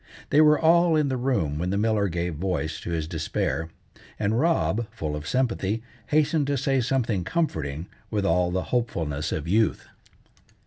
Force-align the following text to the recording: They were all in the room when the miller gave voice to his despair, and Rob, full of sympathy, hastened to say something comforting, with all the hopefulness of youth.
They 0.31 0.41
were 0.41 0.59
all 0.59 0.95
in 0.95 1.09
the 1.09 1.15
room 1.15 1.59
when 1.59 1.69
the 1.69 1.77
miller 1.77 2.07
gave 2.07 2.33
voice 2.33 2.79
to 2.79 2.89
his 2.89 3.07
despair, 3.07 3.69
and 4.17 4.39
Rob, 4.39 4.87
full 4.89 5.15
of 5.15 5.27
sympathy, 5.27 5.83
hastened 6.07 6.47
to 6.47 6.57
say 6.57 6.81
something 6.81 7.23
comforting, 7.23 7.85
with 8.09 8.25
all 8.25 8.49
the 8.49 8.63
hopefulness 8.73 9.31
of 9.31 9.47
youth. 9.47 9.85